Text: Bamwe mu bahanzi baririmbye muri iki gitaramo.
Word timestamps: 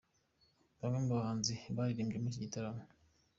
Bamwe 0.79 0.97
mu 1.05 1.09
bahanzi 1.17 1.53
baririmbye 1.75 2.17
muri 2.19 2.31
iki 2.33 2.45
gitaramo. 2.45 2.81